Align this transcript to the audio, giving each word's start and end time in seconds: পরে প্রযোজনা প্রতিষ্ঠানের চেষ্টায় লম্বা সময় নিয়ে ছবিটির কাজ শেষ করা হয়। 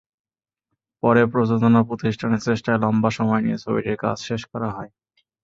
পরে 1.03 1.21
প্রযোজনা 1.33 1.81
প্রতিষ্ঠানের 1.83 2.41
চেষ্টায় 2.47 2.81
লম্বা 2.83 3.09
সময় 3.17 3.41
নিয়ে 3.41 3.61
ছবিটির 3.63 3.97
কাজ 4.03 4.17
শেষ 4.27 4.41
করা 4.51 4.69
হয়। 4.71 4.91